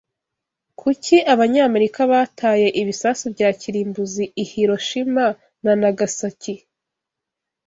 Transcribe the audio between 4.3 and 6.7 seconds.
i Hiroshima na Nagasaki